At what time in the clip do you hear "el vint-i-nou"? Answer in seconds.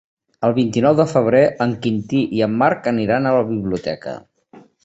0.47-0.95